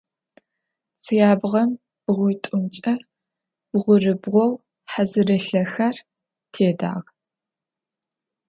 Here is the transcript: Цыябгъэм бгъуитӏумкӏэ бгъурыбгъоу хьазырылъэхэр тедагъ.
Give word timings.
Цыябгъэм 1.03 1.69
бгъуитӏумкӏэ 2.05 2.93
бгъурыбгъоу 3.71 4.51
хьазырылъэхэр 4.91 5.95
тедагъ. 6.53 7.07